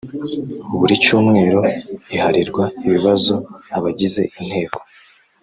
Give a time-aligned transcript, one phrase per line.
[0.79, 1.59] Buri cyumweru
[2.13, 3.33] iharirwa ibibazo
[3.75, 4.79] abagize inteko